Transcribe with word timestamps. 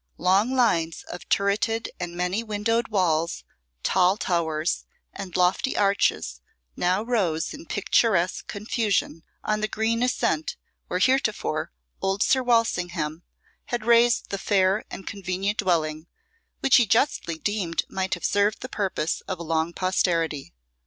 Long 0.17 0.49
lines 0.55 1.03
of 1.09 1.29
turreted 1.29 1.89
and 1.99 2.17
many 2.17 2.41
windowed 2.41 2.87
walls, 2.87 3.43
tall 3.83 4.17
towers, 4.17 4.83
and 5.13 5.37
lofty 5.37 5.77
arches, 5.77 6.41
now 6.75 7.03
rose 7.03 7.53
in 7.53 7.67
picturesque 7.67 8.47
confusion 8.47 9.21
on 9.43 9.61
the 9.61 9.67
green 9.67 10.01
ascent 10.01 10.57
where 10.87 10.97
heretofore 10.99 11.71
old 12.01 12.23
Sir 12.23 12.41
Walsingham 12.41 13.21
had 13.65 13.85
raised 13.85 14.31
the 14.31 14.39
fair 14.39 14.83
and 14.89 15.05
convenient 15.05 15.59
dwelling, 15.59 16.07
which 16.61 16.77
he 16.77 16.87
justly 16.87 17.37
deemed 17.37 17.83
might 17.87 18.15
have 18.15 18.25
served 18.25 18.61
the 18.61 18.69
purpose 18.69 19.21
of 19.27 19.37
a 19.39 19.43
long 19.43 19.71
posterity. 19.71 20.51